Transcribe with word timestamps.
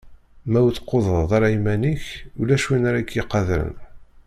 Ma 0.51 0.59
ur 0.65 0.73
tqudreḍ 0.73 1.31
ara 1.37 1.49
iman-ik, 1.57 2.05
ulac 2.39 2.63
win 2.67 2.87
ara 2.89 3.01
k-iqadren. 3.07 3.73